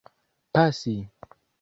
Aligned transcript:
pasi 0.55 0.95